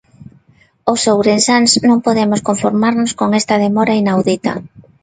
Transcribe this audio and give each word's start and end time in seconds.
Os 0.91 1.01
ourensáns 1.15 1.71
non 1.89 2.03
podemos 2.07 2.43
conformarnos 2.49 3.11
con 3.19 3.29
esta 3.39 3.55
demora 3.65 3.99
inaudita. 4.01 4.51